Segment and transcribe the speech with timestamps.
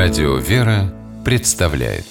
[0.00, 2.04] Радио «Вера» представляет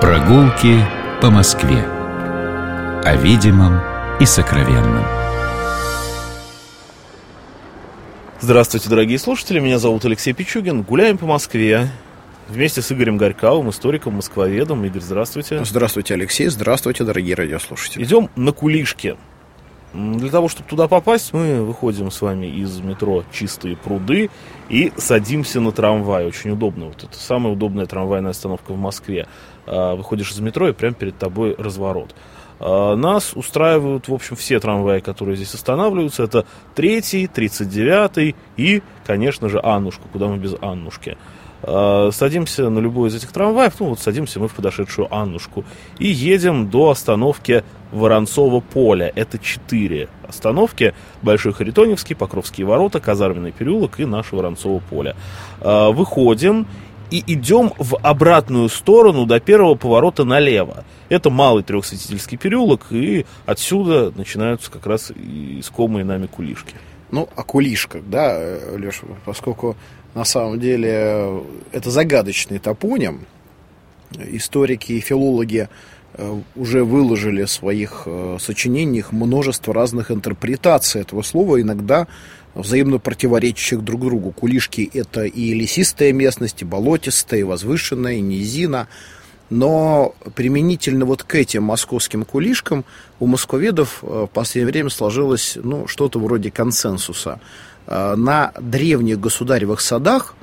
[0.00, 0.78] Прогулки
[1.20, 1.82] по Москве
[3.02, 3.80] О видимом
[4.20, 5.04] и сокровенном
[8.38, 10.82] Здравствуйте, дорогие слушатели, меня зовут Алексей Пичугин.
[10.82, 11.90] Гуляем по Москве
[12.46, 14.84] вместе с Игорем Горьковым, историком, москвоведом.
[14.84, 15.64] Игорь, здравствуйте.
[15.64, 16.46] Здравствуйте, Алексей.
[16.46, 18.04] Здравствуйте, дорогие радиослушатели.
[18.04, 19.16] Идем на Кулишке.
[19.96, 24.28] Для того, чтобы туда попасть, мы выходим с вами из метро «Чистые пруды»
[24.68, 26.26] и садимся на трамвай.
[26.26, 26.86] Очень удобно.
[26.86, 29.26] Вот это самая удобная трамвайная остановка в Москве.
[29.66, 32.14] А, выходишь из метро, и прямо перед тобой разворот.
[32.60, 36.24] А, нас устраивают, в общем, все трамваи, которые здесь останавливаются.
[36.24, 40.02] Это третий, тридцать девятый и, конечно же, Аннушка.
[40.12, 41.16] Куда мы без Аннушки?
[41.68, 45.64] А, садимся на любой из этих трамваев, ну вот садимся мы в подошедшую Аннушку
[45.98, 49.12] и едем до остановки Воронцова поля.
[49.16, 50.94] Это четыре остановки.
[51.22, 55.16] Большой Харитоневский, Покровские ворота, Казарменный переулок и наше Воронцово поле.
[55.60, 56.68] А, выходим
[57.10, 60.84] и идем в обратную сторону до первого поворота налево.
[61.08, 66.74] Это малый трехсветительский переулок, и отсюда начинаются как раз искомые нами кулишки.
[67.10, 68.36] Ну, о кулишках, да,
[68.76, 69.76] Леша, поскольку
[70.16, 73.26] на самом деле это загадочный топоним.
[74.18, 75.68] Историки и филологи
[76.14, 82.06] э, уже выложили в своих э, сочинениях множество разных интерпретаций этого слова, иногда
[82.54, 84.32] взаимно противоречащих друг другу.
[84.32, 88.88] Кулишки– это и лесистая местность, и болотистая, и возвышенная, и низина.
[89.50, 92.86] Но применительно вот к этим московским кулишкам
[93.20, 97.38] у москвоведов э, в последнее время сложилось ну, что-то вроде консенсуса.
[97.86, 100.34] Э, на древних государевых садах,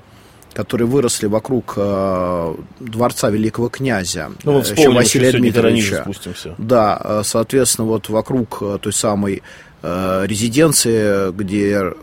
[0.54, 6.06] которые выросли вокруг э, дворца великого князя ну, вот еще Василия Дмитриевича.
[6.58, 9.42] Да, соответственно, вот вокруг той самой
[9.82, 11.94] резиденции, где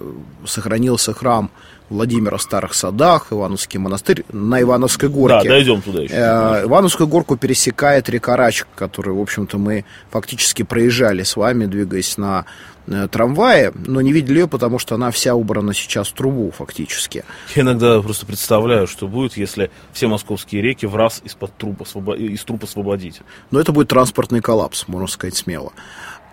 [0.44, 1.50] сохранился храм
[1.90, 5.48] Владимира в Старых Садах, Ивановский монастырь на Ивановской горке.
[5.48, 6.14] Да, дойдем туда еще.
[6.14, 12.16] Э, Ивановскую горку пересекает река Рач, которую, в общем-то, мы фактически проезжали с вами, двигаясь
[12.16, 12.46] на
[12.86, 17.24] э, трамвае, но не видели ее, потому что она вся убрана сейчас в трубу фактически.
[17.56, 22.14] Я иногда просто представляю, что будет, если все московские реки в раз из-под труб, освобо...
[22.14, 23.20] из труб освободить.
[23.50, 25.72] Но это будет транспортный коллапс, можно сказать смело.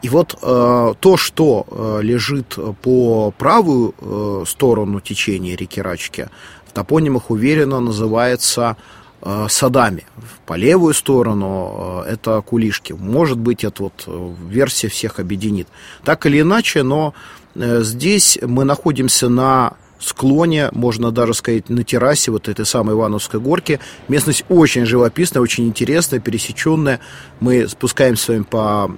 [0.01, 6.29] И вот э, то, что э, лежит по правую э, сторону течения реки Рачки,
[6.67, 8.77] в топонимах уверенно называется
[9.21, 10.05] э, садами.
[10.45, 12.93] По левую сторону э, это кулишки.
[12.93, 15.67] Может быть, это вот э, версия всех объединит.
[16.03, 17.15] Так или иначе, но
[17.55, 23.39] э, здесь мы находимся на склоне, можно даже сказать, на террасе вот этой самой Ивановской
[23.39, 23.79] горки.
[24.07, 26.99] Местность очень живописная, очень интересная, пересеченная.
[27.39, 28.91] Мы спускаемся с вами по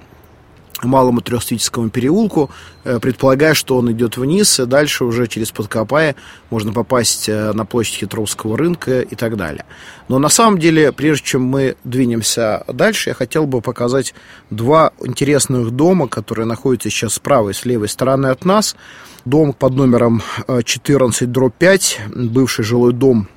[0.84, 2.50] малому трехсветительскому переулку,
[2.84, 6.16] э, предполагая, что он идет вниз, и дальше уже через Подкопая
[6.50, 9.64] можно попасть э, на площадь Хитровского рынка и так далее.
[10.08, 14.14] Но на самом деле, прежде чем мы двинемся дальше, я хотел бы показать
[14.50, 18.76] два интересных дома, которые находятся сейчас с правой и с левой стороны от нас.
[19.24, 20.22] Дом под номером
[20.64, 23.28] 14 э, дробь 5, бывший жилой дом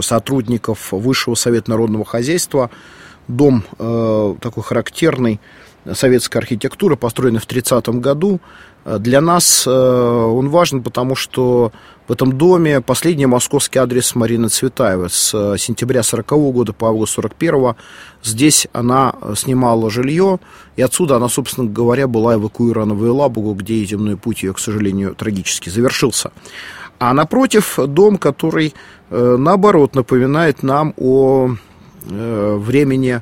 [0.00, 2.70] сотрудников Высшего Совета Народного Хозяйства,
[3.28, 5.40] дом э, такой характерный,
[5.94, 8.40] советская архитектура, построенная в 30-м году.
[8.84, 11.72] Для нас э, он важен, потому что
[12.06, 16.88] в этом доме последний московский адрес Марины Цветаевой с э, сентября 40 -го года по
[16.88, 17.74] август 41 -го.
[18.22, 20.38] Здесь она снимала жилье,
[20.76, 25.14] и отсюда она, собственно говоря, была эвакуирована в Елабугу, где земной путь ее, к сожалению,
[25.14, 26.30] трагически завершился.
[26.98, 28.72] А напротив дом, который,
[29.10, 31.50] э, наоборот, напоминает нам о
[32.06, 33.20] времени Э,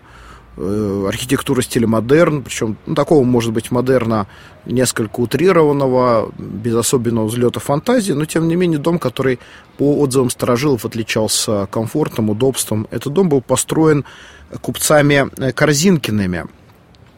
[0.56, 4.26] архитектура стиля модерн, причем ну, такого, может быть, модерна
[4.64, 9.38] несколько утрированного, без особенного взлета фантазии, но, тем не менее, дом, который
[9.76, 12.88] по отзывам сторожилов отличался комфортом, удобством.
[12.90, 14.04] Этот дом был построен
[14.60, 16.46] купцами Корзинкиными,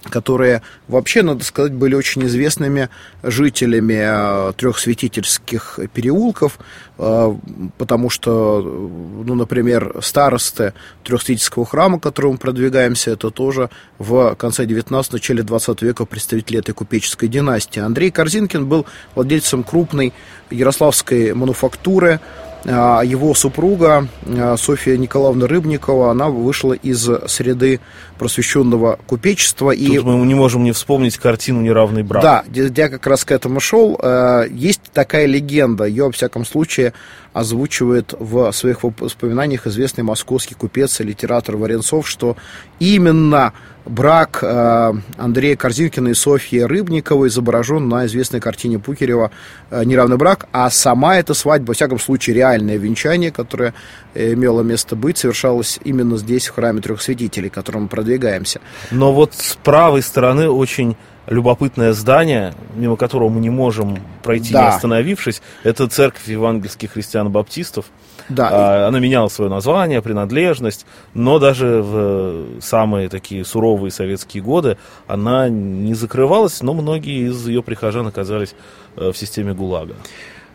[0.05, 2.89] которые вообще, надо сказать, были очень известными
[3.23, 6.59] жителями э, трех святительских переулков,
[6.99, 7.35] э,
[7.77, 10.73] потому что, ну, например, старосты
[11.05, 16.73] трехсвятительского храма, к которому продвигаемся, это тоже в конце 19 начале 20 века представители этой
[16.73, 17.81] купеческой династии.
[17.81, 20.13] Андрей Корзинкин был владельцем крупной
[20.51, 22.21] ярославской мануфактуры,
[22.65, 24.09] его супруга
[24.57, 27.81] Софья Николаевна Рыбникова, она вышла из среды
[28.19, 29.75] просвещенного купечества.
[29.75, 29.99] Тут и...
[30.01, 32.23] мы не можем не вспомнить картину «Неравный брак».
[32.23, 33.99] Да, я как раз к этому шел.
[34.03, 36.93] Э, есть такая легенда, ее, во всяком случае,
[37.33, 42.37] озвучивает в своих воспоминаниях известный московский купец и литератор Варенцов, что
[42.81, 43.53] именно
[43.89, 49.31] брак э, Андрея Корзинкина и Софьи Рыбниковой изображен на известной картине Пукерева
[49.71, 53.75] э, «Неравный брак», а сама эта свадьба, во всяком случае, реальное венчание, которое
[54.15, 58.61] имело место быть, совершалось именно здесь, в храме трех святителей, которому мы продвигаемся.
[58.91, 60.97] Но вот с правой стороны очень
[61.27, 64.63] любопытное здание, мимо которого мы не можем пройти, да.
[64.63, 65.43] не остановившись.
[65.63, 67.85] Это церковь евангельских христиан-баптистов.
[68.31, 68.49] Да.
[68.51, 75.51] А, она меняла свое название, принадлежность, но даже в самые такие суровые советские годы она
[75.51, 78.55] не закрывалась, но многие из ее прихожан оказались
[78.97, 79.95] э, в системе ГУЛАГа.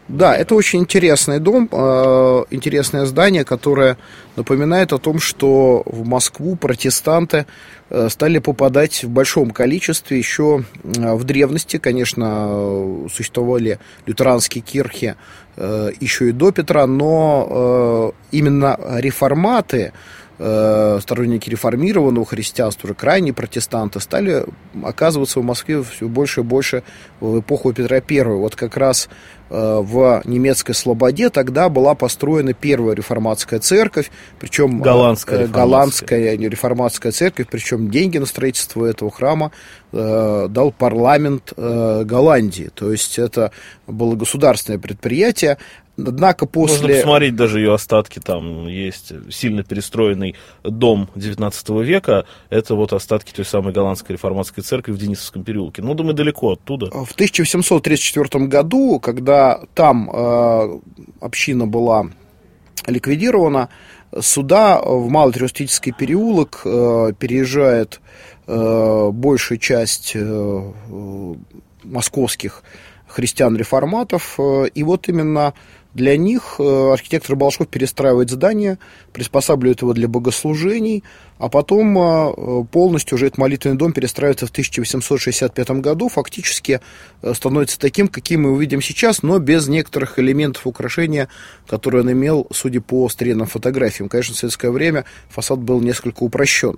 [0.10, 3.98] Да, это очень интересный дом, э, интересное здание, которое
[4.36, 7.46] напоминает о том, что в Москву протестанты
[7.90, 11.78] э, стали попадать в большом количестве еще э, в древности.
[11.78, 15.16] Конечно, существовали лютеранские кирхи
[15.56, 19.94] еще и до Петра, но именно реформаты,
[20.36, 24.46] сторонники реформированного христианства, уже крайние протестанты, стали
[24.84, 26.82] оказываться в Москве все больше и больше
[27.20, 28.24] в эпоху Петра I.
[28.24, 29.10] Вот как раз
[29.43, 34.10] Э, в немецкой Слободе тогда была построена первая реформатская церковь,
[34.40, 35.64] причем э, голландская, реформатская.
[35.64, 39.52] голландская реформатская церковь, причем деньги на строительство этого храма
[39.92, 42.72] э, дал парламент э, Голландии.
[42.74, 43.52] То есть это
[43.86, 45.58] было государственное предприятие.
[45.96, 46.82] Однако после...
[46.82, 53.32] Можно посмотреть даже ее остатки, там есть сильно перестроенный дом 19 века, это вот остатки
[53.32, 55.84] той самой голландской реформатской церкви в Денисовском переулке.
[55.84, 56.88] Ну, думаю, далеко оттуда.
[56.88, 59.43] В 1834 году, когда
[59.74, 60.80] там э,
[61.22, 62.07] община была
[62.88, 63.69] ликвидирована,
[64.22, 65.34] сюда, в Малый
[65.92, 68.01] переулок, э, переезжает
[68.48, 70.72] э, большая часть э,
[71.84, 72.63] московских
[73.07, 75.54] христиан-реформатов, э, и вот именно
[75.94, 78.80] для них э, архитектор Балашов перестраивает здание,
[79.12, 81.04] приспосабливает его для богослужений,
[81.38, 86.80] а потом э, полностью уже этот молитвенный дом перестраивается в 1865 году, фактически
[87.22, 91.28] э, становится таким, каким мы увидим сейчас, но без некоторых элементов украшения,
[91.68, 94.10] которые он имел, судя по старинным фотографиям.
[94.10, 96.78] Конечно, в советское время фасад был несколько упрощен.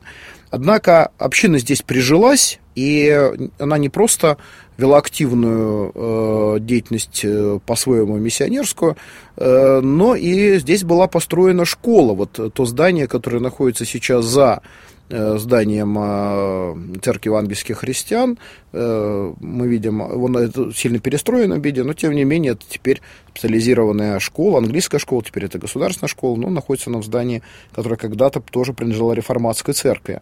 [0.50, 4.38] Однако община здесь прижилась, и она не просто
[4.77, 8.98] вела активную э, деятельность э, по-своему миссионерскую,
[9.38, 12.13] э, но и здесь была построена школа.
[12.13, 14.62] Вот то здание, которое находится сейчас за
[15.10, 18.38] э, зданием э, церкви евангельских христиан.
[18.74, 24.57] Мы видим, он это сильно перестроенном виде, но тем не менее это теперь специализированная школа,
[24.57, 27.42] английская школа, теперь это государственная школа, но находится она в здании,
[27.74, 30.21] которое когда-то тоже принадлежало реформатской церкви.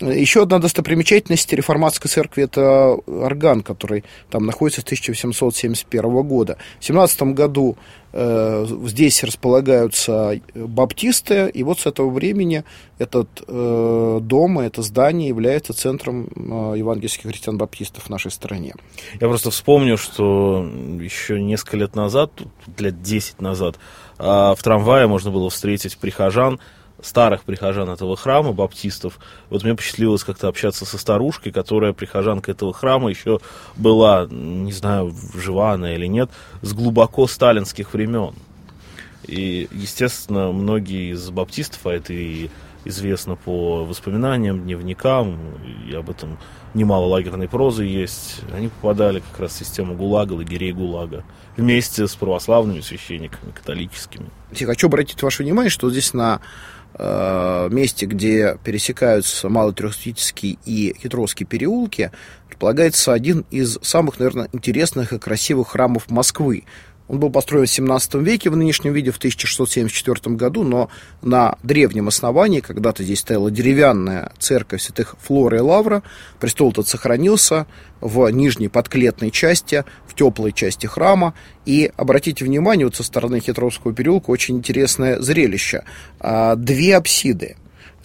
[0.00, 6.56] Еще одна достопримечательность реформатской церкви– это орган, который там находится с 1871 года.
[6.80, 7.76] В 17 году
[8.12, 12.64] э, здесь располагаются баптисты, и вот с этого времени
[12.98, 18.74] этот э, дом, это здание является центром э, евангельских христиан-баптистов в нашей стране.
[19.20, 20.66] Я просто вспомню, что
[21.00, 22.32] еще несколько лет назад,
[22.78, 23.76] лет 10 назад,
[24.18, 26.60] э, в трамвае можно было встретить прихожан,
[27.02, 29.18] старых прихожан этого храма, баптистов.
[29.50, 33.40] Вот мне посчастливилось как-то общаться со старушкой, которая прихожанка этого храма еще
[33.76, 36.30] была, не знаю, жива она или нет,
[36.62, 38.34] с глубоко сталинских времен.
[39.26, 42.50] И, естественно, многие из баптистов, а это и
[42.84, 45.38] известно по воспоминаниям, дневникам,
[45.88, 46.38] и об этом
[46.74, 51.24] немало лагерной прозы есть, они попадали как раз в систему ГУЛАГа, лагерей ГУЛАГа,
[51.56, 54.26] вместе с православными священниками, католическими.
[54.52, 56.40] Я хочу обратить ваше внимание, что здесь на
[56.98, 62.10] месте, где пересекаются Малотрехсвитский и Хитровский переулки,
[62.48, 66.64] располагается один из самых, наверное, интересных и красивых храмов Москвы.
[67.12, 70.88] Он был построен в 17 веке в нынешнем виде в 1674 году, но
[71.20, 76.02] на древнем основании, когда-то здесь стояла деревянная церковь святых Флора и Лавра,
[76.40, 77.66] престол этот сохранился
[78.00, 81.34] в нижней подклетной части, в теплой части храма.
[81.66, 85.84] И обратите внимание, вот со стороны Хитровского переулка очень интересное зрелище.
[86.18, 87.56] А, две апсиды.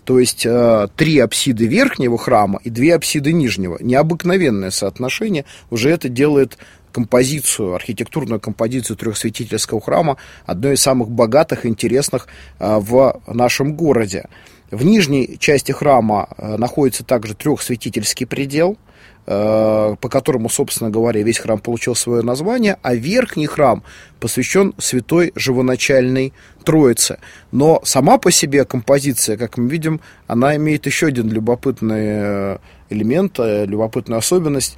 [0.04, 3.78] То есть э, три апсиды верхнего храма и две апсиды нижнего.
[3.82, 5.44] Необыкновенное соотношение.
[5.70, 6.58] Уже это делает
[6.98, 12.28] композицию, архитектурную композицию трехсвятительского храма одной из самых богатых и интересных
[12.58, 14.26] а, в нашем городе.
[14.72, 18.78] В нижней части храма находится также трехсвятительский предел,
[19.26, 23.84] по которому, собственно говоря, весь храм получил свое название, а верхний храм
[24.20, 26.34] посвящен святой живоначальной
[26.66, 27.20] Троице.
[27.52, 32.58] Но сама по себе композиция, как мы видим, она имеет еще один любопытный
[32.90, 34.78] элемент, любопытную особенность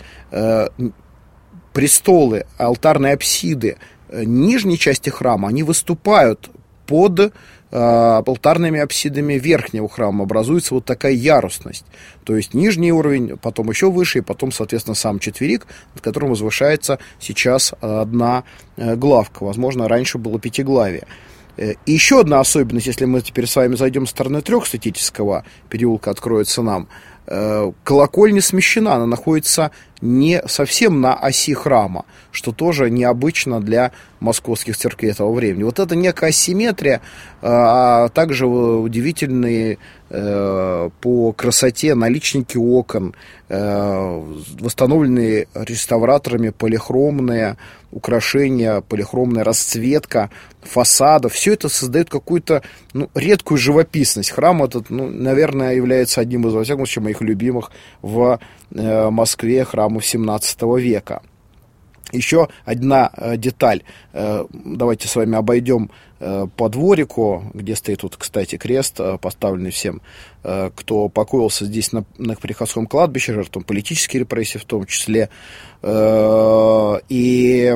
[1.80, 3.78] престолы, алтарные апсиды
[4.10, 6.50] э, нижней части храма, они выступают
[6.86, 7.32] под э,
[7.72, 10.26] алтарными апсидами верхнего храма.
[10.26, 11.86] Образуется вот такая ярусность.
[12.26, 17.00] То есть нижний уровень, потом еще выше, и потом, соответственно, сам четверик, над которым возвышается
[17.18, 18.44] сейчас одна
[18.76, 19.46] э, главка.
[19.46, 21.08] Возможно, раньше было пятиглавие.
[21.56, 26.62] И еще одна особенность, если мы теперь с вами зайдем с стороны трехстатического переулка, откроется
[26.62, 26.90] нам–
[27.84, 29.72] колокольня смещена, она находится
[30.02, 35.64] не совсем на оси храма, что тоже необычно для московских церквей этого времени.
[35.64, 37.00] Вот это некая асимметрия, э,
[37.42, 39.78] а также удивительные
[40.10, 43.14] э, по красоте наличники окон,
[43.50, 47.58] восстановленные реставраторами полихромные
[47.92, 50.30] украшения, полихромная расцветка
[50.62, 51.34] фасадов.
[51.34, 52.62] Все это создает какую-то
[52.94, 54.32] ну, редкую живописность.
[54.32, 58.40] Храм этот, ну, наверное, является одним из, во всяком случае, моих любимых в э,
[58.72, 61.22] Москве храмов 17 века.
[62.12, 63.84] Еще одна э, деталь.
[64.14, 69.70] Э, давайте с вами обойдем э, по дворику, где стоит тут, кстати, крест, э, поставленный
[69.70, 70.02] всем,
[70.44, 75.30] э, кто покоился здесь на, на приходском кладбище, жертвам политических репрессий в том числе.
[75.84, 77.76] Э, и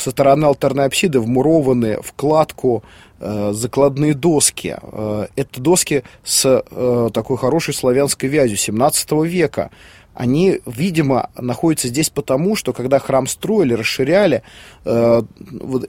[0.00, 2.82] со стороны алтарной апсиды вмурованы в кладку
[3.20, 4.76] э, закладные доски.
[4.82, 9.70] Э, это доски с э, такой хорошей славянской вязью 17 века
[10.14, 14.42] они, видимо, находятся здесь потому, что когда храм строили, расширяли,
[14.84, 15.22] э,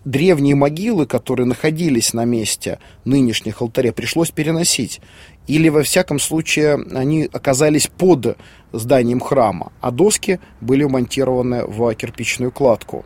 [0.05, 5.01] древние могилы, которые находились на месте нынешних алтарей, пришлось переносить.
[5.47, 8.37] Или, во всяком случае, они оказались под
[8.71, 13.05] зданием храма, а доски были монтированы в кирпичную кладку.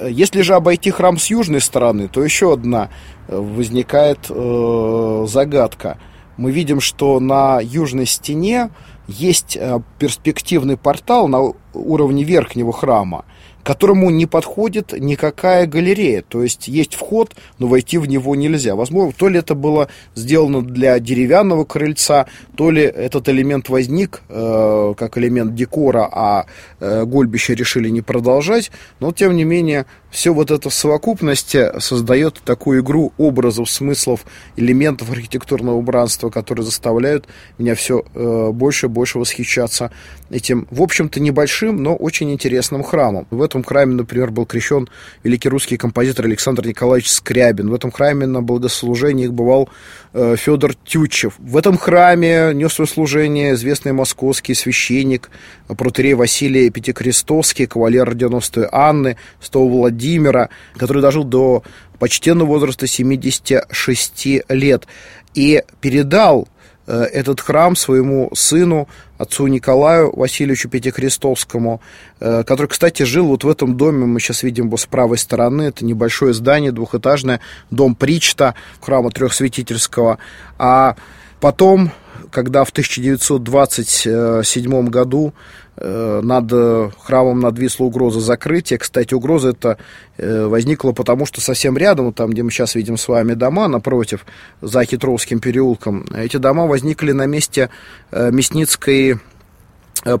[0.00, 2.90] Если же обойти храм с южной стороны, то еще одна
[3.28, 5.98] э, возникает э, загадка.
[6.36, 8.70] Мы видим, что на южной стене
[9.08, 13.24] есть э, перспективный портал на уровне верхнего храма,
[13.62, 16.22] которому не подходит никакая галерея.
[16.26, 18.74] То есть есть вход, но войти в него нельзя.
[18.74, 24.94] Возможно, то ли это было сделано для деревянного крыльца, то ли этот элемент возник э,
[24.96, 26.46] как элемент декора, а
[26.80, 28.70] э, гольбище решили не продолжать.
[29.00, 34.26] Но, тем не менее, все вот это в совокупности создает такую игру образов, смыслов,
[34.56, 37.26] элементов архитектурного убранства, которые заставляют
[37.56, 39.90] меня все э, больше и больше восхищаться
[40.30, 43.26] этим, в общем-то, небольшим, но очень интересным храмом.
[43.30, 44.88] В этом храме, например, был крещен
[45.24, 47.70] великий русский композитор Александр Николаевич Скрябин.
[47.70, 49.70] В этом храме на богослужениях бывал
[50.12, 51.34] э, Федор Тютчев.
[51.38, 55.30] В этом храме нес свое служение известный московский священник,
[55.68, 59.70] протерей Василий Пятикрестовский, кавалер орденовства Анны, Стол
[60.02, 61.62] Владимира, который дожил до
[61.98, 64.86] почтенного возраста 76 лет
[65.34, 66.48] и передал
[66.84, 71.80] Э, этот храм своему сыну, отцу Николаю Васильевичу Пятихристовскому,
[72.18, 75.62] э, который, кстати, жил вот в этом доме, мы сейчас видим его с правой стороны,
[75.62, 77.38] это небольшое здание двухэтажное,
[77.70, 80.18] дом Причта, храма Трехсвятительского,
[80.58, 80.96] а
[81.40, 81.92] потом
[82.32, 85.34] когда в 1927 году
[85.71, 86.52] э, над
[86.98, 88.78] храмом надвисла угроза закрытия.
[88.78, 89.78] Кстати, угроза эта
[90.18, 94.26] э, возникла потому, что совсем рядом, там, где мы сейчас видим с вами дома, напротив,
[94.60, 97.70] за Хитровским переулком, эти дома возникли на месте
[98.10, 99.18] э, Мясницкой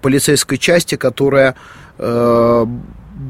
[0.00, 1.56] полицейской части, которая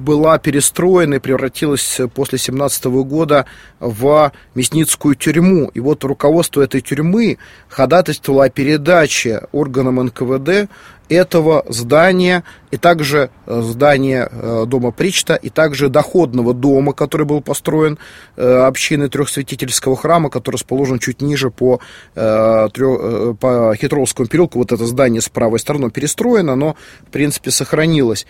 [0.02, 3.46] была перестроена и превратилась после 17 года
[3.80, 5.70] в мясницкую тюрьму.
[5.74, 10.68] И вот руководство этой тюрьмы ходатайствовало о передаче органам НКВД
[11.08, 17.40] этого здания, и также э, здания э, дома Причта, и также доходного дома, который был
[17.40, 17.98] построен
[18.36, 21.80] э, общиной Трехсвятительского храма, который расположен чуть ниже по,
[22.14, 24.58] по Хитровскому переулку.
[24.58, 28.26] Вот это здание с правой стороны перестроено, но, в принципе, сохранилось.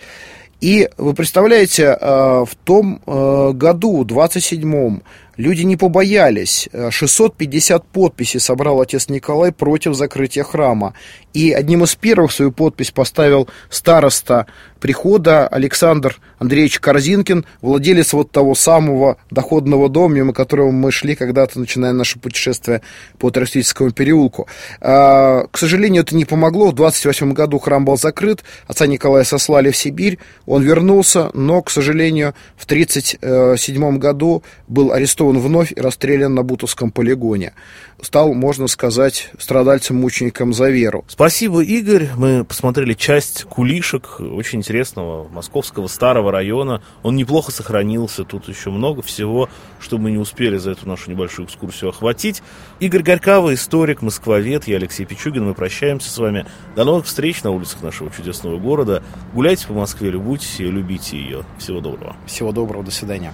[0.63, 5.03] И вы представляете, э, в том э, году, 27-м,
[5.37, 6.69] люди не побоялись.
[6.89, 10.93] 650 э, подписей собрал отец Николай против закрытия храма.
[11.33, 14.45] И одним из первых свою подпись поставил староста
[14.83, 21.57] прихода Александр Андреевич Корзинкин, владелец вот того самого доходного дома, мимо которого мы шли когда-то,
[21.57, 22.81] начиная наше путешествие
[23.17, 24.49] по Тростительскому переулку.
[24.81, 26.67] А, к сожалению, это не помогло.
[26.71, 31.71] В 28 году храм был закрыт, отца Николая сослали в Сибирь, он вернулся, но, к
[31.71, 37.53] сожалению, в 37 году был арестован арестован вновь и расстрелян на Бутовском полигоне.
[38.01, 41.05] Стал, можно сказать, страдальцем-мучеником за веру.
[41.07, 42.09] Спасибо, Игорь.
[42.17, 46.81] Мы посмотрели часть кулишек очень интересного московского старого района.
[47.01, 48.23] Он неплохо сохранился.
[48.23, 49.49] Тут еще много всего,
[49.79, 52.41] что мы не успели за эту нашу небольшую экскурсию охватить.
[52.79, 54.67] Игорь Горькава, историк, москвовед.
[54.67, 55.45] Я Алексей Пичугин.
[55.45, 56.45] Мы прощаемся с вами.
[56.75, 59.03] До новых встреч на улицах нашего чудесного города.
[59.33, 61.45] Гуляйте по Москве, любуйтесь ее, любите ее.
[61.57, 62.15] Всего доброго.
[62.25, 62.83] Всего доброго.
[62.83, 63.33] До свидания.